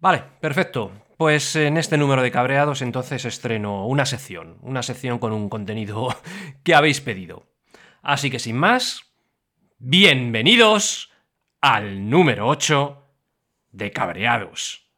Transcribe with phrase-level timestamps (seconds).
[0.00, 0.92] Vale, perfecto.
[1.16, 6.14] Pues en este número de cabreados entonces estreno una sección, una sección con un contenido
[6.62, 7.48] que habéis pedido.
[8.02, 9.02] Así que sin más,
[9.78, 11.10] bienvenidos
[11.60, 13.02] al número 8
[13.72, 14.88] de cabreados.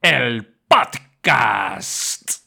[0.00, 2.37] El podcast.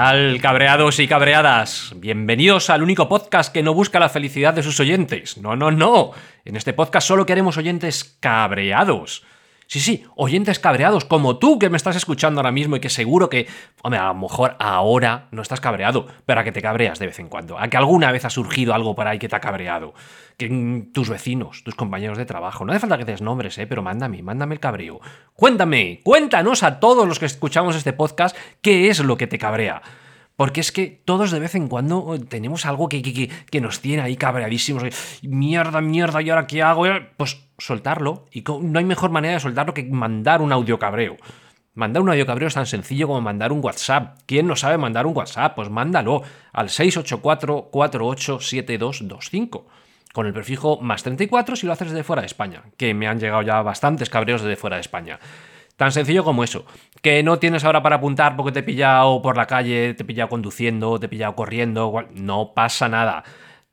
[0.00, 1.92] Tal, cabreados y cabreadas?
[1.94, 5.36] Bienvenidos al único podcast que no busca la felicidad de sus oyentes.
[5.36, 6.12] No, no, no.
[6.46, 9.22] En este podcast solo queremos oyentes cabreados.
[9.70, 13.30] Sí, sí, oyentes cabreados, como tú que me estás escuchando ahora mismo y que seguro
[13.30, 13.46] que,
[13.84, 17.20] hombre, a lo mejor ahora no estás cabreado, pero a que te cabreas de vez
[17.20, 19.94] en cuando, a que alguna vez ha surgido algo por ahí que te ha cabreado,
[20.36, 23.80] que tus vecinos, tus compañeros de trabajo, no hace falta que des nombres, eh, pero
[23.80, 25.00] mándame, mándame el cabreo.
[25.34, 29.82] Cuéntame, cuéntanos a todos los que escuchamos este podcast qué es lo que te cabrea.
[30.40, 33.82] Porque es que todos de vez en cuando tenemos algo que, que, que, que nos
[33.82, 34.82] tiene ahí cabreadísimos.
[35.20, 36.84] Mierda, mierda, ¿y ahora qué hago?
[37.18, 38.24] Pues soltarlo.
[38.32, 41.18] Y no hay mejor manera de soltarlo que mandar un audio cabreo.
[41.74, 44.16] Mandar un audio cabreo es tan sencillo como mandar un WhatsApp.
[44.24, 45.54] ¿Quién no sabe mandar un WhatsApp?
[45.54, 46.22] Pues mándalo
[46.54, 49.64] al 684-487225.
[50.14, 52.62] Con el prefijo más 34 si lo haces desde fuera de España.
[52.78, 55.20] Que me han llegado ya bastantes cabreos desde fuera de España.
[55.80, 56.66] Tan sencillo como eso.
[57.00, 60.04] Que no tienes ahora para apuntar porque te he pillado por la calle, te he
[60.04, 62.04] pillado conduciendo, te he pillado corriendo.
[62.12, 63.24] No pasa nada.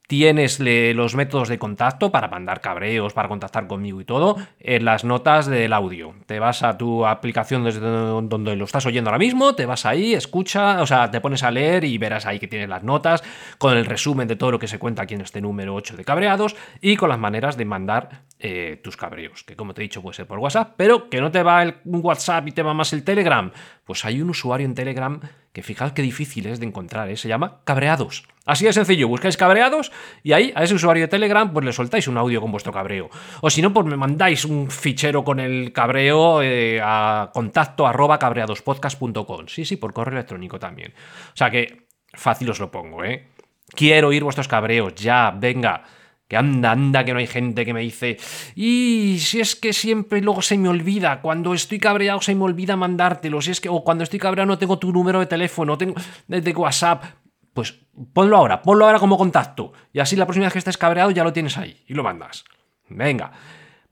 [0.08, 5.04] Tienes los métodos de contacto para mandar cabreos, para contactar conmigo y todo en las
[5.04, 6.14] notas del audio.
[6.28, 10.14] Te vas a tu aplicación desde donde lo estás oyendo ahora mismo, te vas ahí,
[10.14, 13.22] escucha, o sea, te pones a leer y verás ahí que tienes las notas
[13.58, 16.06] con el resumen de todo lo que se cuenta aquí en este número 8 de
[16.06, 20.02] cabreados y con las maneras de mandar eh, tus cabreos, que como te he dicho
[20.02, 22.94] puede ser por WhatsApp, pero que no te va el WhatsApp y te va más
[22.94, 23.52] el Telegram.
[23.84, 25.20] Pues hay un usuario en Telegram
[25.52, 27.18] que fijaos qué difícil es de encontrar, ¿eh?
[27.18, 28.28] se llama Cabreados.
[28.46, 32.08] Así de sencillo, buscáis Cabreados y ahí a ese usuario de Telegram pues le soltáis
[32.08, 33.10] un audio con vuestro cabreo.
[33.42, 38.20] O si no, pues me mandáis un fichero con el cabreo eh, a contacto arroba
[38.20, 39.48] cabreadospodcast.com.
[39.48, 40.94] Sí, sí, por correo electrónico también.
[41.34, 43.30] O sea que fácil os lo pongo, ¿eh?
[43.76, 45.84] Quiero oír vuestros cabreos, ya, venga.
[46.28, 48.18] Que anda, anda, que no hay gente que me dice,
[48.54, 52.76] y si es que siempre luego se me olvida, cuando estoy cabreado se me olvida
[52.76, 55.96] mandártelo, si es que, o cuando estoy cabreado no tengo tu número de teléfono, tengo
[56.28, 57.04] de, WhatsApp,
[57.54, 57.80] pues
[58.14, 61.24] ponlo ahora, ponlo ahora como contacto, y así la próxima vez que estés cabreado ya
[61.24, 62.44] lo tienes ahí, y lo mandas.
[62.90, 63.32] Venga.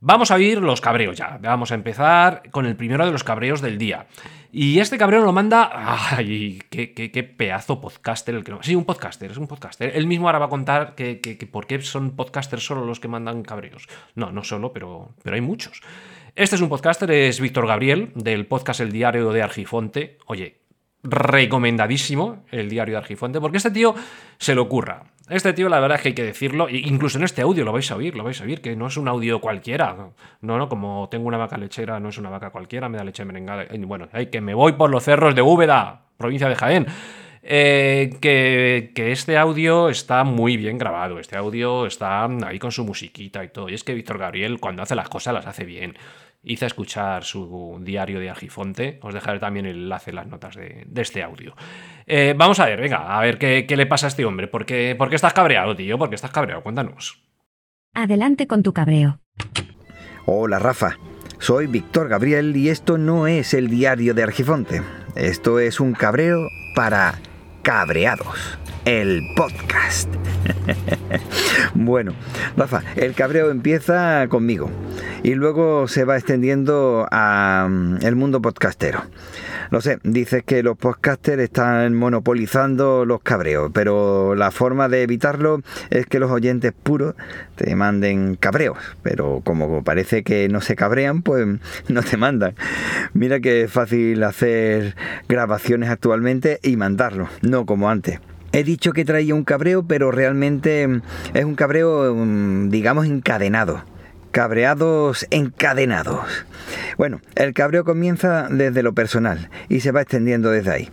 [0.08, 1.40] Vamos a oír los cabreos ya.
[1.42, 4.06] Vamos a empezar con el primero de los cabreos del día.
[4.52, 5.72] Y este cabreo lo manda.
[5.74, 6.62] ¡Ay!
[6.70, 9.94] Qué, qué, pedazo podcaster el que Sí, un podcaster, es un podcaster.
[9.96, 13.42] Él mismo ahora va a contar que, por qué son podcasters solo los que mandan
[13.42, 13.88] cabreos.
[14.14, 15.82] No, no solo, pero, pero hay muchos.
[16.36, 20.20] Este es un podcaster, es Víctor Gabriel, del podcast El Diario de Argifonte.
[20.28, 20.65] Oye,
[21.06, 23.96] recomendadísimo el Diario de Argifonte, porque este tío
[24.38, 25.04] se lo ocurra.
[25.30, 27.90] Este tío, la verdad es que hay que decirlo, incluso en este audio lo vais
[27.90, 29.96] a oír, lo vais a oír, que no es un audio cualquiera.
[30.42, 33.26] No, no, como tengo una vaca lechera, no es una vaca cualquiera, me da leche
[33.26, 33.66] merengada.
[33.80, 36.86] Bueno, hay que me voy por los cerros de Úbeda, provincia de Jaén.
[37.48, 42.84] Eh, que, que, este audio está muy bien grabado, este audio está ahí con su
[42.84, 43.70] musiquita y todo.
[43.70, 45.96] Y es que Víctor Gabriel, cuando hace las cosas, las hace bien
[46.46, 49.00] hice escuchar su diario de Argifonte.
[49.02, 51.56] Os dejaré también el enlace en las notas de, este audio.
[52.06, 54.48] Eh, vamos a ver, venga, a ver qué, le pasa a este hombre.
[54.48, 55.98] ¿Por qué, ¿Por qué estás cabreado, tío?
[55.98, 56.62] ¿Por qué estás cabreado?
[56.64, 57.22] Cuéntanos.
[57.94, 59.20] Adelante con tu cabreo.
[60.26, 60.98] Hola, Rafa.
[61.40, 64.82] Soy Víctor Gabriel y esto no es el diario de Argifonte.
[65.16, 67.20] Esto es un cabreo para
[67.62, 70.08] cabreados el podcast.
[71.74, 72.14] bueno,
[72.56, 74.70] Rafa, el cabreo empieza conmigo
[75.24, 79.02] y luego se va extendiendo a mm, el mundo podcastero.
[79.72, 85.62] Lo sé, dices que los podcasters están monopolizando los cabreos, pero la forma de evitarlo
[85.90, 87.16] es que los oyentes puros
[87.56, 91.48] te manden cabreos, pero como parece que no se cabrean, pues
[91.88, 92.54] no te mandan.
[93.14, 94.96] Mira que es fácil hacer
[95.28, 98.20] grabaciones actualmente y mandarlo, no como antes.
[98.56, 101.02] He dicho que traía un cabreo, pero realmente mm,
[101.34, 103.84] es un cabreo, mm, digamos, encadenado.
[104.32, 106.46] Cabreados encadenados.
[106.98, 110.90] Bueno, el cabreo comienza desde lo personal y se va extendiendo desde ahí.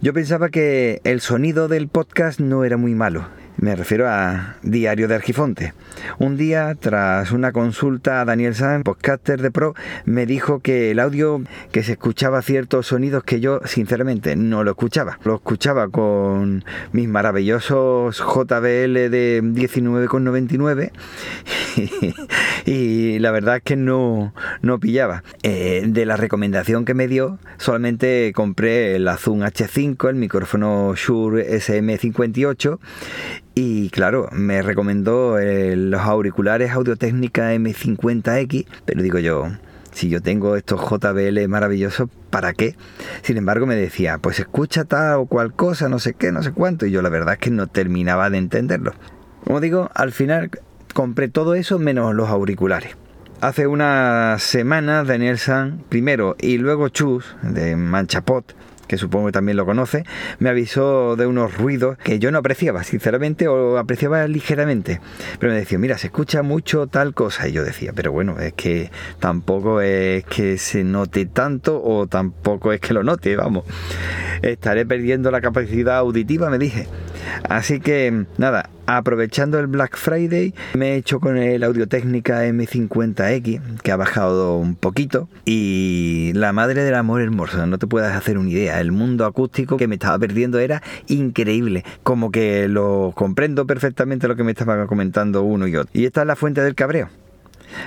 [0.00, 3.26] Yo pensaba que el sonido del podcast no era muy malo.
[3.64, 5.72] Me refiero a Diario de Argifonte.
[6.18, 9.72] Un día, tras una consulta a Daniel Sanz, podcaster de Pro,
[10.04, 11.40] me dijo que el audio,
[11.72, 15.18] que se escuchaba ciertos sonidos que yo, sinceramente, no lo escuchaba.
[15.24, 16.62] Lo escuchaba con
[16.92, 20.90] mis maravillosos JBL de 19,99
[22.66, 25.24] y la verdad es que no, no pillaba.
[25.42, 31.48] Eh, de la recomendación que me dio, solamente compré el Zoom H5, el micrófono Shure
[31.56, 32.78] SM58
[33.54, 39.46] y claro, me recomendó eh, los auriculares Audio Técnica M50X, pero digo yo,
[39.92, 42.74] si yo tengo estos JBL maravillosos, ¿para qué?
[43.22, 46.50] Sin embargo, me decía, pues escucha tal o cual cosa, no sé qué, no sé
[46.50, 48.92] cuánto, y yo la verdad es que no terminaba de entenderlo.
[49.44, 50.50] Como digo, al final
[50.92, 52.96] compré todo eso menos los auriculares.
[53.40, 58.54] Hace unas semanas Daniel San primero y luego Chus de Manchapot
[58.86, 60.04] que supongo que también lo conoce,
[60.38, 65.00] me avisó de unos ruidos que yo no apreciaba, sinceramente, o apreciaba ligeramente.
[65.38, 67.48] Pero me decía, mira, se escucha mucho tal cosa.
[67.48, 68.90] Y yo decía, pero bueno, es que
[69.20, 73.64] tampoco es que se note tanto o tampoco es que lo note, vamos.
[74.42, 76.86] Estaré perdiendo la capacidad auditiva, me dije.
[77.48, 83.80] Así que nada, aprovechando el Black Friday, me he hecho con el Audio Técnica M50X,
[83.82, 88.38] que ha bajado un poquito, y la madre del amor hermoso, no te puedes hacer
[88.38, 93.66] una idea, el mundo acústico que me estaba perdiendo era increíble, como que lo comprendo
[93.66, 95.90] perfectamente lo que me estaban comentando uno y otro.
[95.92, 97.08] Y esta es la fuente del cabreo.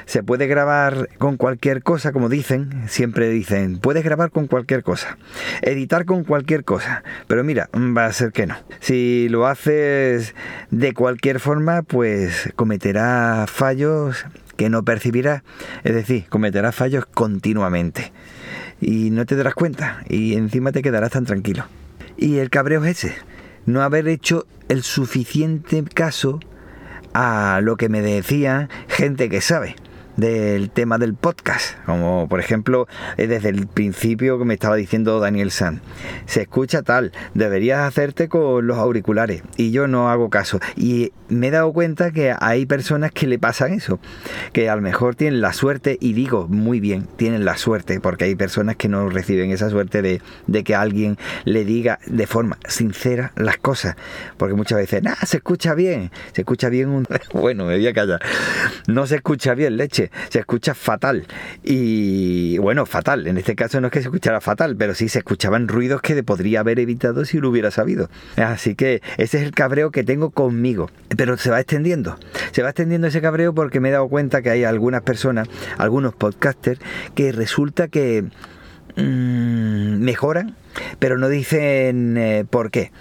[0.05, 5.17] Se puede grabar con cualquier cosa, como dicen, siempre dicen, puedes grabar con cualquier cosa,
[5.61, 8.55] editar con cualquier cosa, pero mira, va a ser que no.
[8.79, 10.35] Si lo haces
[10.71, 14.25] de cualquier forma, pues cometerá fallos
[14.55, 15.43] que no percibirás,
[15.83, 18.11] es decir, cometerá fallos continuamente
[18.81, 21.65] y no te darás cuenta y encima te quedarás tan tranquilo.
[22.17, 23.15] Y el cabreo es ese,
[23.65, 26.39] no haber hecho el suficiente caso
[27.19, 29.75] a lo que me decía gente que sabe
[30.17, 32.87] del tema del podcast, como por ejemplo
[33.17, 35.81] eh, desde el principio que me estaba diciendo Daniel San,
[36.25, 40.59] se escucha tal, deberías hacerte con los auriculares y yo no hago caso.
[40.75, 43.99] Y me he dado cuenta que hay personas que le pasan eso,
[44.53, 48.25] que a lo mejor tienen la suerte y digo muy bien, tienen la suerte porque
[48.25, 53.31] hay personas que no reciben esa suerte de, que alguien le diga de forma sincera
[53.35, 53.95] las cosas,
[54.37, 57.05] porque muchas veces, nada, se escucha bien, se escucha bien un...
[57.33, 58.21] bueno, me voy a callar,
[58.87, 61.25] no se escucha bien leche, se escucha fatal.
[61.63, 63.27] Y bueno, fatal.
[63.27, 66.21] En este caso no es que se escuchara fatal, pero sí se escuchaban ruidos que
[66.23, 68.09] podría haber evitado si lo hubiera sabido.
[68.35, 70.89] Así que ese es el cabreo que tengo conmigo.
[71.15, 72.17] Pero se va extendiendo.
[72.51, 76.13] Se va extendiendo ese cabreo porque me he dado cuenta que hay algunas personas, algunos
[76.15, 76.79] podcasters,
[77.15, 78.25] que resulta que
[78.95, 80.55] mm, mejoran,
[80.99, 82.91] pero no dicen eh, por qué.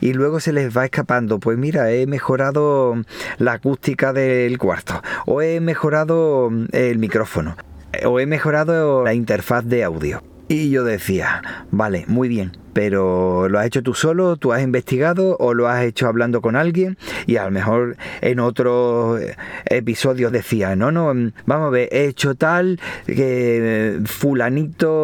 [0.00, 2.96] Y luego se les va escapando, pues mira, he mejorado
[3.38, 7.56] la acústica del cuarto, o he mejorado el micrófono,
[8.04, 10.22] o he mejorado la interfaz de audio.
[10.48, 11.40] Y yo decía,
[11.70, 14.36] vale, muy bien, pero ¿lo has hecho tú solo?
[14.36, 16.96] ¿Tú has investigado o lo has hecho hablando con alguien?
[17.26, 19.20] Y a lo mejor en otros
[19.66, 21.12] episodios decía, no, no,
[21.46, 24.94] vamos a ver, he hecho tal que fulanito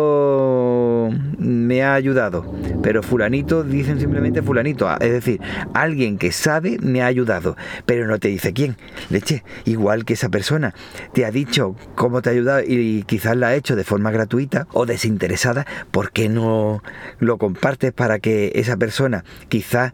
[1.38, 2.55] me ha ayudado.
[2.82, 5.41] Pero fulanito dicen simplemente fulanito, es decir,
[5.75, 7.56] alguien que sabe me ha ayudado,
[7.87, 8.76] pero no te dice quién.
[9.11, 10.75] Leche, igual que esa persona
[11.12, 14.66] te ha dicho cómo te ha ayudado y quizás la ha hecho de forma gratuita
[14.73, 16.83] o desinteresada, ¿por qué no
[17.19, 17.58] lo compartes?
[17.59, 19.93] Partes para que esa persona, quizá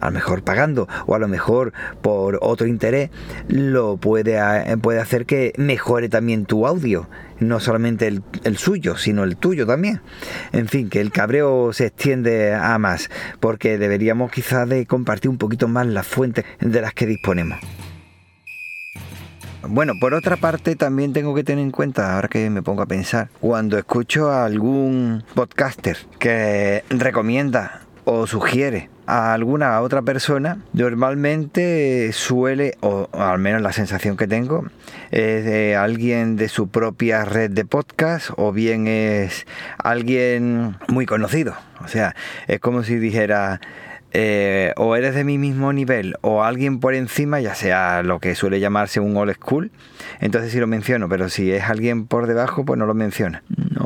[0.00, 3.10] a lo mejor pagando o a lo mejor por otro interés,
[3.48, 4.38] lo puede,
[4.78, 7.08] puede hacer que mejore también tu audio.
[7.38, 10.00] No solamente el, el, suyo, sino el tuyo también.
[10.52, 15.38] En fin, que el cabreo se extiende a más, porque deberíamos quizás de compartir un
[15.38, 17.58] poquito más las fuentes de las que disponemos.
[19.68, 22.86] Bueno, por otra parte también tengo que tener en cuenta, ahora que me pongo a
[22.86, 32.10] pensar, cuando escucho a algún podcaster que recomienda o sugiere a alguna otra persona, normalmente
[32.12, 34.64] suele, o al menos la sensación que tengo,
[35.10, 39.46] es de alguien de su propia red de podcast o bien es
[39.78, 41.54] alguien muy conocido.
[41.84, 42.14] O sea,
[42.46, 43.60] es como si dijera,
[44.12, 48.34] eh, o eres de mi mismo nivel o alguien por encima, ya sea lo que
[48.34, 49.70] suele llamarse un old school,
[50.20, 53.40] entonces sí lo menciono, pero si es alguien por debajo, pues no lo menciono.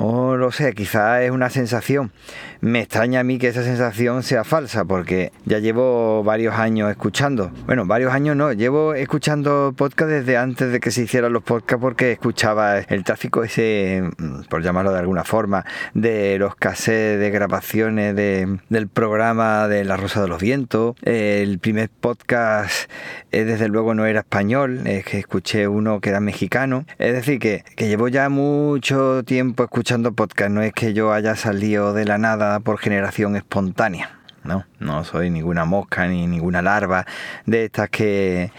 [0.04, 2.12] No lo sé, quizás es una sensación.
[2.60, 7.50] Me extraña a mí que esa sensación sea falsa porque ya llevo varios años escuchando.
[7.64, 11.80] Bueno, varios años no, llevo escuchando podcast desde antes de que se hicieran los podcasts
[11.80, 17.30] porque escuchaba el tráfico ese, mm, por llamarlo de alguna forma, de los cassettes de
[17.30, 20.96] grabaciones del programa de La Rosa de los Vientos.
[21.02, 22.90] El primer podcast
[23.32, 26.84] eh, desde luego no era español, es que escuché uno que era mexicano.
[26.98, 31.36] Es decir, que, que llevo ya mucho tiempo escuchando podcast, no es que yo haya
[31.36, 34.18] salido de la nada por generación espontánea.
[34.42, 37.06] No, no soy ninguna mosca ni ninguna larva
[37.46, 38.52] de estas que,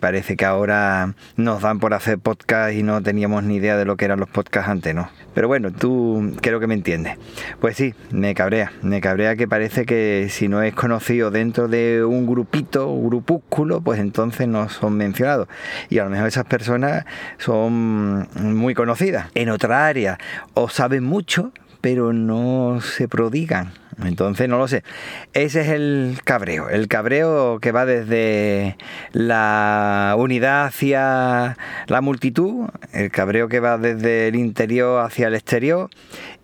[0.00, 3.96] parece que ahora nos dan por hacer podcast y no teníamos ni idea de lo
[3.96, 5.08] que eran los podcasts antes, ¿no?
[5.34, 7.18] Pero bueno, tú creo que me entiendes.
[7.60, 12.04] Pues sí, me cabrea, me cabrea que parece que si no es conocido dentro de
[12.04, 15.48] un grupito, un grupúsculo, pues entonces no son mencionados.
[15.90, 17.04] Y a lo mejor esas personas
[17.38, 20.18] son muy conocidas en otra área
[20.54, 21.52] o saben mucho,
[21.86, 23.70] pero no se prodigan.
[24.04, 24.82] Entonces no lo sé.
[25.34, 26.68] Ese es el cabreo.
[26.68, 28.76] El cabreo que va desde
[29.12, 32.66] la unidad hacia la multitud.
[32.92, 35.88] El cabreo que va desde el interior hacia el exterior.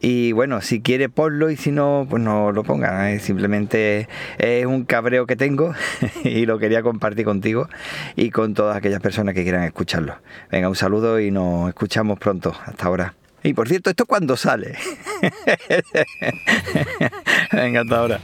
[0.00, 3.18] Y bueno, si quiere ponlo y si no, pues no lo ponga.
[3.18, 4.06] Simplemente
[4.38, 5.74] es un cabreo que tengo
[6.22, 7.68] y lo quería compartir contigo
[8.14, 10.18] y con todas aquellas personas que quieran escucharlo.
[10.52, 12.54] Venga, un saludo y nos escuchamos pronto.
[12.64, 13.14] Hasta ahora.
[13.42, 14.78] Y por cierto, ¿esto cuándo sale?
[17.52, 18.20] Venga, hasta ahora.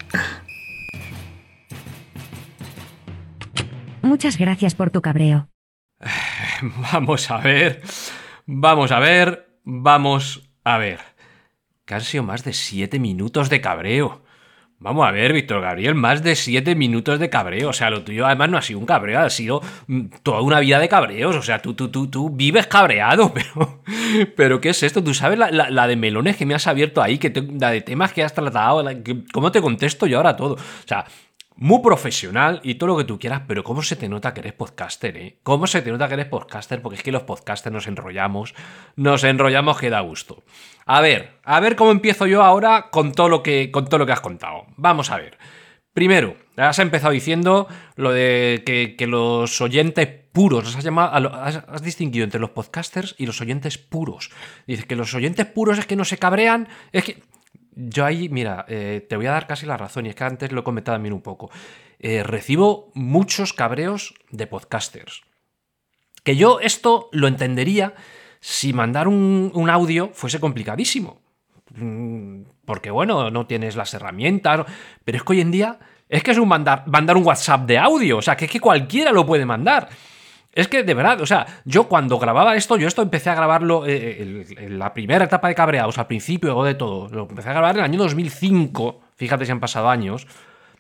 [4.03, 5.49] Muchas gracias por tu cabreo.
[6.93, 7.83] Vamos a ver.
[8.47, 9.61] Vamos a ver.
[9.65, 11.01] Vamos a ver.
[11.85, 14.23] Que han sido más de siete minutos de cabreo.
[14.81, 17.71] Vamos a ver, Víctor Gabriel, más de siete minutos de cabreo.
[17.71, 20.61] O sea, lo tuyo además no ha sido un cabreo, ha sido mm, toda una
[20.61, 21.35] vida de cabreos.
[21.35, 23.83] O sea, tú, tú, tú, tú vives cabreado, pero.
[24.37, 25.03] Pero, ¿qué es esto?
[25.03, 27.19] ¿Tú sabes la, de melones que me has abierto ahí?
[27.19, 28.89] Que la de temas que has tratado.
[29.33, 30.55] ¿Cómo te contesto yo ahora todo?
[30.55, 31.05] O sea,
[31.61, 34.53] muy profesional y todo lo que tú quieras, pero ¿cómo se te nota que eres
[34.53, 35.39] podcaster, eh?
[35.43, 36.81] ¿Cómo se te nota que eres podcaster?
[36.81, 38.55] Porque es que los podcasters nos enrollamos,
[38.95, 40.45] nos enrollamos que da gusto.
[40.87, 44.07] A ver, a ver cómo empiezo yo ahora con todo lo que, con todo lo
[44.07, 44.67] que has contado.
[44.77, 45.37] Vamos a ver.
[45.93, 52.39] Primero, has empezado diciendo lo de que, los oyentes puros, has, llamado, has, distinguido entre
[52.39, 54.31] los podcasters y los oyentes puros.
[54.69, 57.23] Dices que los oyentes puros es que no se cabrean, es que
[57.81, 60.51] yo ahí, mira, eh, te voy a dar casi la razón, y es que antes
[60.51, 61.49] lo he comentado también un poco.
[62.01, 65.23] Eh, recibo muchos cabreos de podcasters.
[66.25, 67.95] Que yo esto lo entendería
[68.41, 71.21] si mandar un, audio fuese complicadísimo.
[71.77, 74.67] Mm, porque, bueno, no tienes las herramientas.
[75.05, 77.79] Pero es que hoy en día es que es un mandar, mandar un WhatsApp de
[77.79, 78.19] audio.
[78.19, 79.89] O sea, que es que cualquiera lo puede mandar.
[80.59, 83.87] Es que de verdad, o sea, yo cuando grababa esto, yo esto empecé a grabarlo
[83.87, 87.09] eh, en la primera etapa de Cabreados, al principio de todo.
[87.11, 90.27] Lo empecé a grabar en el año 2005, fíjate si han pasado años.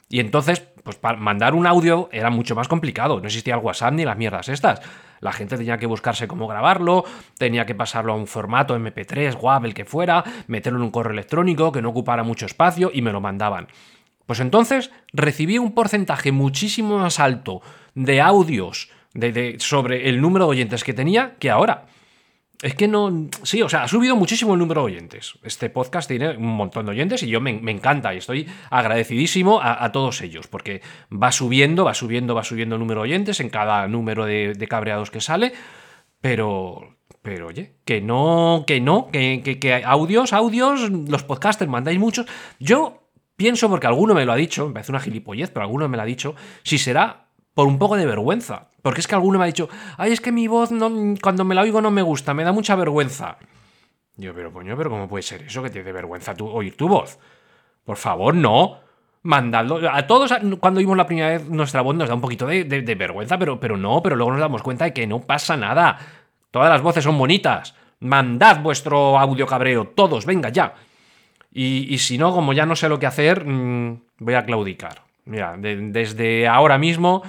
[0.09, 3.21] Y entonces, pues para mandar un audio era mucho más complicado.
[3.21, 4.81] No existía el WhatsApp ni las mierdas estas.
[5.21, 7.05] La gente tenía que buscarse cómo grabarlo,
[7.39, 11.13] tenía que pasarlo a un formato MP3, WAV, el que fuera, meterlo en un correo
[11.13, 13.69] electrónico que no ocupara mucho espacio y me lo mandaban.
[14.27, 17.63] Pues entonces recibí un porcentaje muchísimo más alto
[17.95, 18.91] de audios
[19.59, 21.87] sobre el número de oyentes que tenía que ahora.
[22.61, 23.29] Es que no.
[23.45, 25.39] Sí, o sea, ha subido muchísimo el número de oyentes.
[25.45, 29.91] Este podcast tiene un montón de oyentes y yo me, encanta y estoy agradecidísimo a,
[29.93, 33.87] todos ellos porque va subiendo, va subiendo, va subiendo el número de oyentes en cada
[33.87, 35.53] número de, cabreados que sale.
[36.21, 42.01] Pero, pero oye, que no, que no, que, que, que, audios, audios, los podcasters mandáis
[42.01, 42.27] muchos.
[42.59, 45.97] Yo pienso, porque alguno me lo ha dicho, me parece una gilipollez, pero alguno me
[45.97, 46.35] lo ha dicho,
[46.65, 47.28] si será
[47.59, 48.69] por un poco de vergüenza.
[48.83, 51.57] Porque es que alguno me ha dicho, ay, es que mi voz no, cuando me
[51.57, 53.37] la oigo no me gusta, me da mucha vergüenza.
[54.17, 57.19] Yo, pero coño, pero ¿cómo puede ser eso que te dé vergüenza oír tu voz?
[57.85, 58.79] Por favor, no.
[59.25, 59.91] Mandadlo.
[59.91, 62.63] A todos, cuando oímos la primera vez, nuestra voz nos da un poquito de,
[62.97, 65.99] vergüenza, pero, pero no, pero luego nos damos cuenta de que no pasa nada.
[66.53, 67.75] Todas las voces son bonitas.
[67.99, 70.75] Mandad vuestro audio cabreo, todos, venga ya.
[71.53, 75.03] Y, si no, como ya no sé lo que hacer, mm, voy a claudicar.
[75.25, 77.25] Mira, desde ahora mismo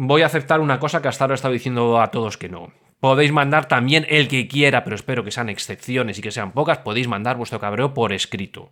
[0.00, 2.70] voy a aceptar una cosa que hasta ahora he estado diciendo a todos que no.
[3.00, 6.78] Podéis mandar también el que quiera, pero espero que sean excepciones y que sean pocas,
[6.78, 8.70] podéis mandar vuestro cabreo por escrito.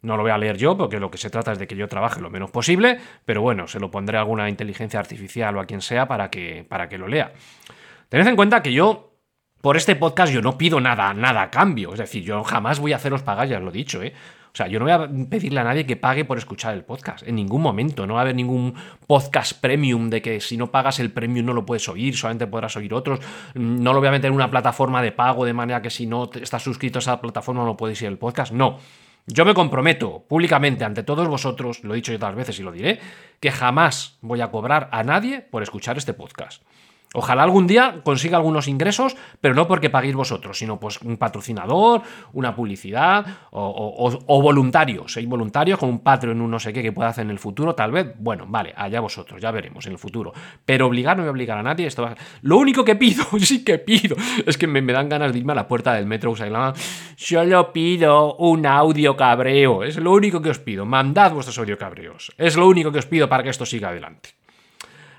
[0.00, 1.88] No lo voy a leer yo porque lo que se trata es de que yo
[1.88, 5.66] trabaje lo menos posible, pero bueno, se lo pondré a alguna inteligencia artificial o a
[5.66, 7.32] quien sea para que, para que lo lea.
[8.08, 9.14] Tened en cuenta que yo,
[9.60, 11.92] por este podcast, yo no pido nada, nada a cambio.
[11.92, 14.14] Es decir, yo jamás voy a haceros pagar, ya lo he dicho, ¿eh?
[14.52, 17.26] O sea, yo no voy a pedirle a nadie que pague por escuchar el podcast.
[17.26, 18.06] En ningún momento.
[18.06, 18.74] No va a haber ningún
[19.06, 22.76] podcast premium de que si no pagas el premium no lo puedes oír, solamente podrás
[22.76, 23.20] oír otros.
[23.54, 26.30] No lo voy a meter en una plataforma de pago de manera que si no
[26.34, 28.52] estás suscrito a esa plataforma no puedes ir el podcast.
[28.52, 28.78] No.
[29.26, 32.72] Yo me comprometo públicamente ante todos vosotros, lo he dicho yo otras veces y lo
[32.72, 32.98] diré,
[33.38, 36.62] que jamás voy a cobrar a nadie por escuchar este podcast.
[37.12, 42.02] Ojalá algún día consiga algunos ingresos, pero no porque paguéis vosotros, sino pues un patrocinador,
[42.34, 45.16] una publicidad o, voluntarios.
[45.16, 47.74] Hay voluntarios con un Patreon, un no sé qué que pueda hacer en el futuro,
[47.74, 48.14] tal vez.
[48.16, 50.32] Bueno, vale, allá vosotros, ya veremos en el futuro.
[50.64, 51.88] Pero obligar no voy a obligar a nadie.
[51.88, 52.08] Esto
[52.42, 54.14] Lo único que pido, sí que pido,
[54.46, 56.74] es que me, dan ganas de irme a la puerta del metro Usailama.
[57.16, 59.82] Solo pido un audio cabreo.
[59.82, 60.86] Es lo único que os pido.
[60.86, 62.32] Mandad vuestros audio cabreos.
[62.38, 64.30] Es lo único que os pido para que esto siga adelante.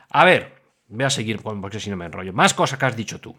[0.10, 0.61] A ver,
[0.92, 2.34] Voy a seguir porque si no me enrollo.
[2.34, 3.36] Más cosas que has dicho tú.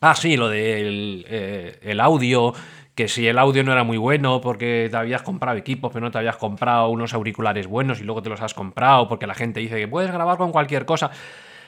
[0.00, 2.52] Ah, sí, lo del eh, el audio,
[2.94, 6.10] que si el audio no era muy bueno porque te habías comprado equipos, pero no
[6.10, 9.60] te habías comprado unos auriculares buenos y luego te los has comprado porque la gente
[9.60, 11.10] dice que puedes grabar con cualquier cosa.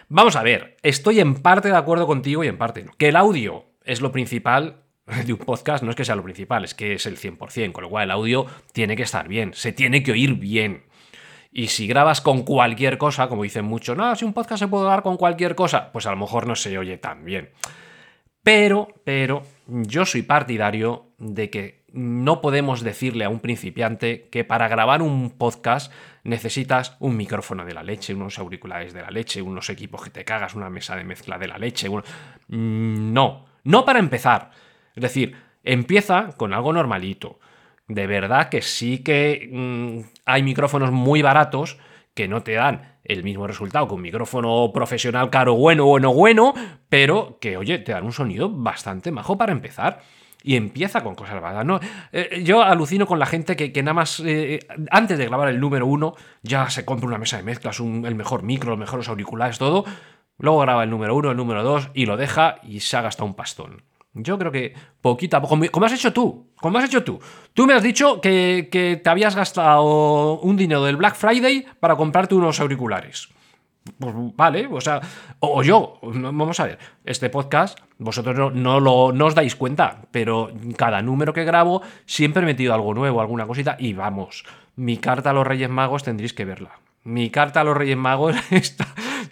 [0.09, 2.93] Vamos a ver, estoy en parte de acuerdo contigo y en parte no.
[2.97, 4.83] Que el audio es lo principal
[5.25, 7.85] de un podcast, no es que sea lo principal, es que es el 100%, con
[7.85, 10.85] lo cual el audio tiene que estar bien, se tiene que oír bien.
[11.59, 14.85] Y si grabas con cualquier cosa, como dicen muchos, no, si un podcast se puede
[14.85, 17.49] grabar con cualquier cosa, pues a lo mejor no se oye tan bien.
[18.43, 24.69] Pero, pero, yo soy partidario de que no podemos decirle a un principiante que para
[24.69, 25.91] grabar un podcast
[26.25, 30.27] necesitas un micrófono de la leche, unos auriculares de la leche, unos equipos que te
[30.27, 31.89] cagas, una mesa de mezcla de la leche.
[31.89, 34.51] Mm, no, no para empezar.
[34.95, 35.35] Es decir,
[35.65, 37.39] empieza con algo normalito
[37.89, 41.79] de verdad que sí que mm, hay micrófonos muy baratos
[42.15, 46.55] que no te dan el mismo resultado que un micrófono profesional caro, bueno, bueno, bueno,
[46.89, 50.01] pero que, oye, te dan un sonido bastante majo para empezar.
[50.43, 51.67] Y empieza con cosas baratas.
[51.67, 51.81] ¿no?
[52.13, 54.61] Eh, yo alucino con la gente que, nada más, eh,
[54.93, 58.45] antes de grabar el número uno, ya se compra una mesa de mezclas, el mejor
[58.45, 59.85] micro, los mejores auriculares, todo.
[60.39, 63.27] Luego graba el número uno, el número dos y lo deja y se ha gastado
[63.27, 63.83] un pastón.
[64.19, 67.21] Yo creo que poquito a poco, como has hecho tú, como has hecho tú.
[67.53, 72.35] Tú me has dicho que, te habías gastado un dinero del Black Friday para comprarte
[72.35, 73.29] unos auriculares.
[73.99, 75.01] Pues vale, o sea,
[75.39, 81.03] o, yo, vamos a ver, este podcast, vosotros no, no os dais cuenta, pero cada
[81.03, 84.45] número que grabo siempre he metido algo nuevo, alguna cosita, y vamos,
[84.77, 86.81] mi carta a los Reyes Magos tendréis que verla.
[87.05, 88.87] Mi carta a los Reyes Magos está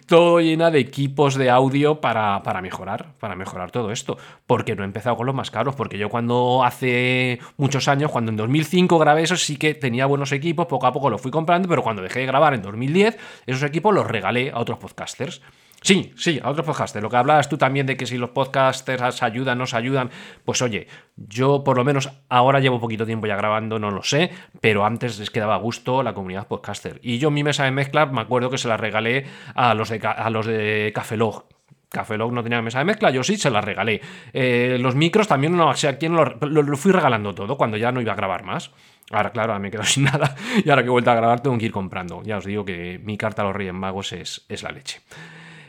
[0.07, 4.17] todo llena de equipos de audio para, para, mejorar, para mejorar todo esto.
[4.47, 8.31] Porque no he empezado con los más caros, porque yo cuando hace muchos años, cuando
[8.31, 11.67] en 2005 grabé eso, sí que tenía buenos equipos, poco a poco los fui comprando,
[11.67, 15.41] pero cuando dejé de grabar en 2010, esos equipos los regalé a otros podcasters.
[15.85, 17.03] Sí, sí, a otros podcasters.
[17.03, 20.09] Lo que hablabas tú también de que si los podcasters ayudan, nos ayudan,
[20.43, 24.31] pues oye, yo por lo menos ahora llevo poquito tiempo ya grabando, no lo sé,
[24.61, 26.99] pero antes les quedaba a gusto la comunidad podcaster.
[27.03, 30.01] Y yo mi mesa de mezcla me acuerdo que se la regalé a los de,
[30.03, 31.45] a los de Cafelog.
[31.89, 34.01] Cafelog no tenía mesa de mezcla, yo sí se la regalé.
[34.33, 37.91] Eh, los micros también no sé a quién lo, lo, fui regalando todo cuando ya
[37.91, 38.71] no iba a grabar más.
[39.11, 41.59] Ahora, claro, ahora me quedo sin nada y ahora que he vuelto a grabar tengo
[41.59, 42.23] que ir comprando.
[42.23, 45.01] Ya os digo que mi carta a los Reyes Magos es, es la leche.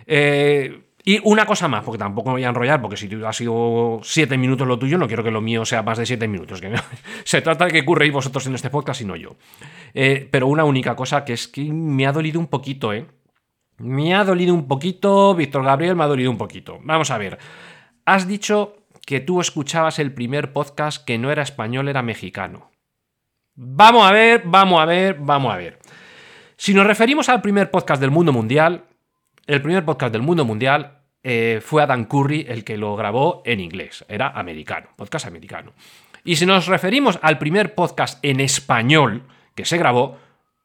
[0.06, 4.00] Eh, y una cosa más, porque tampoco me voy a enrollar, porque si ha sido
[4.02, 6.60] siete minutos lo tuyo, no quiero que lo mío sea más de siete minutos.
[6.60, 6.74] Que
[7.24, 9.36] se trata de que curréis vosotros en este podcast y no yo.
[9.94, 13.06] Eh, pero una única cosa que es que me ha dolido un poquito, ¿eh?
[13.78, 16.80] Me ha dolido un poquito, Víctor Gabriel me ha dolido un poquito.
[16.82, 17.38] Vamos a ver.
[18.04, 18.74] Has dicho
[19.06, 22.72] que tú escuchabas el primer podcast que no era español, era mexicano.
[23.54, 25.78] Vamos a ver, vamos a ver, vamos a ver.
[26.56, 28.85] Si nos referimos al primer podcast del mundo mundial,
[29.46, 33.60] el primer podcast del mundo mundial eh, fue Adam Curry el que lo grabó en
[33.60, 34.04] inglés.
[34.08, 35.72] Era americano, podcast americano.
[36.24, 39.22] Y si nos referimos al primer podcast en español
[39.54, 40.18] que se grabó,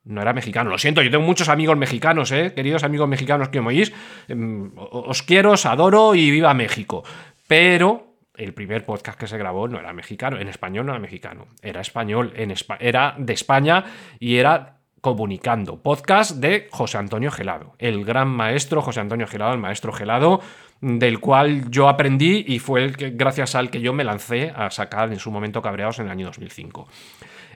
[0.04, 0.72] no era mexicano.
[0.72, 2.54] Lo siento, yo tengo muchos amigos mexicanos, ¿eh?
[2.56, 3.94] queridos amigos mexicanos que me oís.
[4.28, 7.04] Em, os quiero, os adoro y viva México.
[7.48, 10.40] Pero el primer podcast que se grabó no era mexicano.
[10.40, 11.48] En español no era mexicano.
[11.62, 12.34] Era español.
[12.36, 13.86] En era de España
[14.20, 19.60] y era Comunicando, podcast de José Antonio Gelado, el gran maestro José Antonio Gelado, el
[19.60, 20.42] maestro Gelado,
[20.80, 25.12] del cual yo aprendí y fue el gracias al que yo me lancé a sacar
[25.12, 26.88] en su momento Cabreados en el año 2005.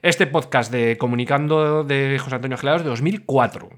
[0.02, 3.70] Este podcast de Comunicando de José Antonio Gelado es de 2004.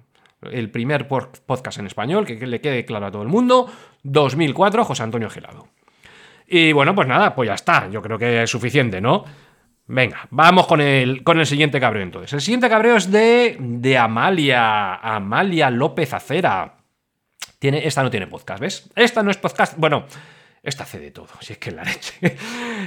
[0.49, 3.69] El primer podcast en español, que le quede claro a todo el mundo,
[4.03, 5.67] 2004, José Antonio Gelado.
[6.47, 9.25] Y bueno, pues nada, pues ya está, yo creo que es suficiente, ¿no?
[9.87, 12.33] Venga, vamos con el, con el siguiente cabreo entonces.
[12.33, 16.75] El siguiente cabreo es de, de Amalia, Amalia López Acera.
[17.57, 18.89] Tiene, esta no tiene podcast, ¿ves?
[18.95, 19.77] Esta no es podcast.
[19.77, 20.05] Bueno,
[20.67, 22.13] Esta hace de todo, si es que es la leche.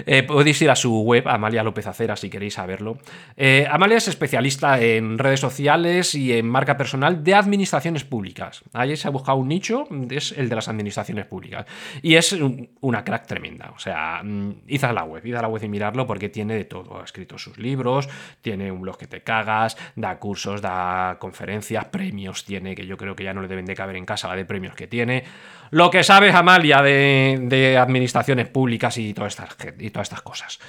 [0.07, 2.99] Eh, podéis ir a su web, Amalia López Acera, si queréis saberlo.
[3.37, 8.63] Eh, Amalia es especialista en redes sociales y en marca personal de administraciones públicas.
[8.73, 11.67] Ahí se ha buscado un nicho, es el de las administraciones públicas.
[12.03, 12.35] Y es
[12.81, 13.73] una crack tremenda.
[13.75, 16.55] O sea, mm, id a la web, id a la web y mirarlo porque tiene
[16.55, 17.01] de todo.
[17.01, 18.09] Ha escrito sus libros,
[18.41, 23.15] tiene un blog que te cagas, da cursos, da conferencias, premios tiene, que yo creo
[23.15, 25.25] que ya no le deben de caber en casa la de premios que tiene.
[25.73, 30.61] Lo que sabes, Amalia, de, administraciones públicas y todas estas, y todas estas cosas.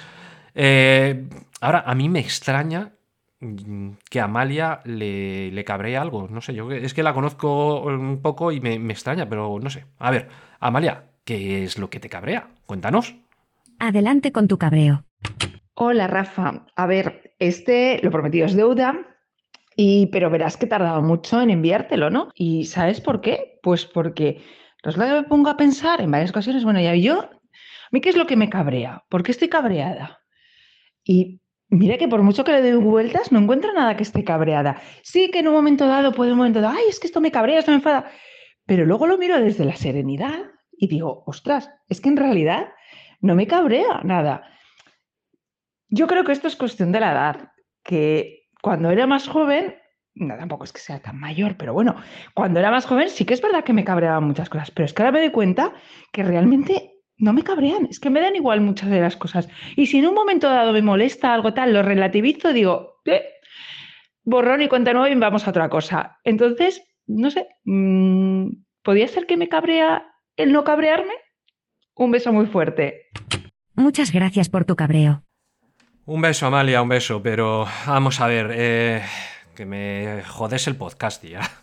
[0.54, 1.28] Eh,
[1.60, 2.92] ahora, a mí me extraña
[4.08, 6.28] que a Amalia le, le cabree algo.
[6.28, 9.70] No sé, yo es que la conozco un poco y me, me extraña, pero no
[9.70, 9.86] sé.
[9.98, 10.28] A ver,
[10.60, 12.48] Amalia, ¿qué es lo que te cabrea?
[12.66, 13.14] Cuéntanos.
[13.78, 15.04] Adelante con tu cabreo.
[15.74, 16.66] Hola, Rafa.
[16.76, 18.94] A ver, este, lo prometido es deuda,
[19.76, 22.28] y, pero verás que he tardado mucho en enviártelo, ¿no?
[22.34, 23.58] ¿Y sabes por qué?
[23.62, 24.42] Pues porque
[24.82, 28.10] los que me pongo a pensar en varias ocasiones, bueno, ya yo, ¿a mí qué
[28.10, 29.04] es lo que me cabrea?
[29.08, 30.20] ¿Por qué estoy cabreada?
[31.04, 34.80] Y mira que por mucho que le doy vueltas, no encuentro nada que esté cabreada.
[35.02, 37.30] Sí que en un momento dado puede un momento dado, ay, es que esto me
[37.30, 38.10] cabrea, esto me enfada.
[38.66, 40.38] Pero luego lo miro desde la serenidad
[40.72, 42.68] y digo, ostras, es que en realidad
[43.20, 44.48] no me cabrea nada.
[45.88, 47.52] Yo creo que esto es cuestión de la edad,
[47.84, 49.76] que cuando era más joven,
[50.14, 51.96] no, tampoco es que sea tan mayor, pero bueno,
[52.34, 54.92] cuando era más joven sí que es verdad que me cabreaban muchas cosas, pero es
[54.92, 55.72] que ahora me doy cuenta
[56.12, 59.48] que realmente no me cabrean, es que me dan igual muchas de las cosas.
[59.76, 63.22] Y si en un momento dado me molesta algo tal, lo relativizo, digo, eh,
[64.24, 66.18] borrón y cuenta nueva y vamos a otra cosa.
[66.24, 68.48] Entonces, no sé, mmm,
[68.82, 70.04] ¿podría ser que me cabrea
[70.36, 71.14] el no cabrearme?
[71.94, 73.06] Un beso muy fuerte.
[73.74, 75.22] Muchas gracias por tu cabreo.
[76.04, 79.02] Un beso, Amalia, un beso, pero vamos a ver, eh,
[79.54, 81.40] que me jodes el podcast ya.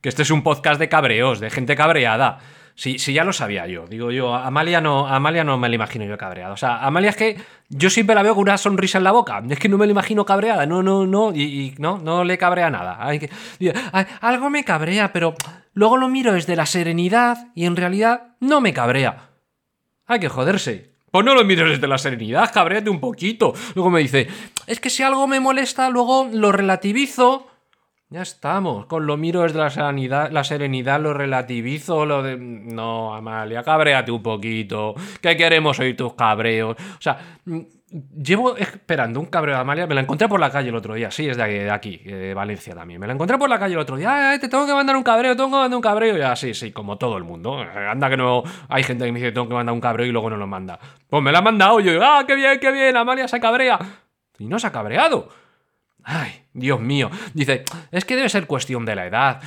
[0.00, 2.38] Que este es un podcast de cabreos, de gente cabreada.
[2.76, 3.86] Sí, ya lo sabía yo.
[3.86, 6.52] Digo yo, Amalia no, Amalia no me la imagino yo cabreada.
[6.52, 7.36] O sea, Amalia es que
[7.70, 9.42] yo siempre la veo con una sonrisa en la boca.
[9.48, 10.66] Es que no me la imagino cabreada.
[10.66, 11.34] No, no, no.
[11.34, 12.98] Y, no, no le cabrea nada.
[13.00, 13.30] Hay que,
[14.20, 15.34] algo me cabrea, pero
[15.72, 19.30] luego lo miro desde la serenidad y en realidad no me cabrea.
[20.06, 20.96] Hay que joderse.
[21.10, 23.54] Pues no lo mires desde la serenidad, cabréate un poquito.
[23.74, 24.28] Luego me dice,
[24.66, 27.46] es que si algo me molesta, luego lo relativizo.
[28.08, 32.36] Ya estamos, con lo miro desde la serenidad, la serenidad lo relativizo, lo de...
[32.38, 36.76] No, Amalia, cabréate un poquito, que queremos oír tus cabreos.
[36.78, 37.18] O sea,
[37.88, 39.86] Llevo esperando un cabreo de Amalia.
[39.86, 41.12] Me la encontré por la calle el otro día.
[41.12, 42.98] Sí, es de aquí, de Valencia también.
[42.98, 44.30] Me la encontré por la calle el otro día.
[44.30, 46.16] Ay, te tengo que mandar un cabreo, tengo que mandar un cabreo.
[46.16, 47.58] Ya, sí, sí, como todo el mundo.
[47.58, 48.42] Anda que no.
[48.68, 50.80] Hay gente que me dice tengo que mandar un cabreo y luego no lo manda.
[51.08, 51.78] Pues me la ha mandado.
[51.78, 52.96] Yo ah, qué bien, qué bien.
[52.96, 53.78] Amalia se cabrea.
[54.38, 55.28] Y no se ha cabreado.
[56.04, 57.10] Ay, Dios mío.
[57.34, 59.42] Dice, es que debe ser cuestión de la edad.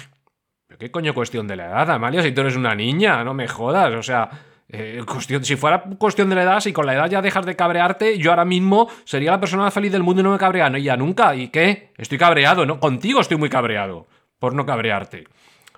[0.68, 2.22] ¿Pero qué coño cuestión de la edad, Amalia?
[2.22, 3.94] Si tú eres una niña, no me jodas.
[3.94, 4.30] O sea.
[4.72, 5.04] Eh,
[5.42, 8.30] si fuera cuestión de la edad, si con la edad ya dejas de cabrearte, yo
[8.30, 10.96] ahora mismo sería la persona más feliz del mundo y no me cabrea, no, ya
[10.96, 11.36] nunca.
[11.36, 11.92] ¿Y qué?
[11.98, 12.80] Estoy cabreado, ¿no?
[12.80, 14.06] Contigo estoy muy cabreado
[14.38, 15.26] por no cabrearte.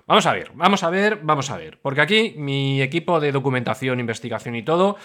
[0.06, 1.78] Vamos a ver, vamos a ver, vamos a ver.
[1.80, 4.96] Porque aquí mi equipo de documentación, investigación y todo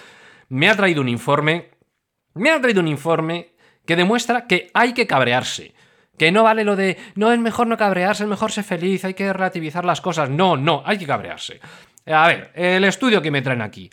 [0.49, 1.69] me ha traído un informe.
[2.33, 3.53] Me ha traído un informe
[3.87, 5.73] que demuestra que hay que cabrearse.
[6.17, 9.13] Que no vale lo de no es mejor no cabrearse, es mejor ser feliz, hay
[9.13, 10.29] que relativizar las cosas.
[10.29, 11.59] No, no, hay que cabrearse.
[12.05, 13.89] A ver, el estudio que me traen aquí.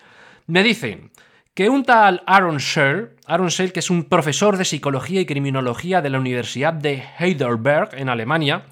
[0.46, 1.10] Me dicen
[1.54, 6.02] que un tal Aaron Searle, Aaron Searle, que es un profesor de psicología y criminología
[6.02, 8.64] de la Universidad de Heidelberg, en Alemania,